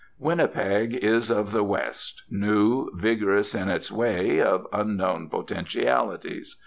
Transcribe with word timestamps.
Winnipeg 0.17 0.95
is 0.95 1.29
of 1.29 1.51
the 1.51 1.63
West, 1.63 2.23
new, 2.27 2.89
vigorous 2.95 3.53
in 3.53 3.69
its 3.69 3.91
way, 3.91 4.41
of 4.41 4.65
unknown 4.73 5.29
potentialities. 5.29 6.59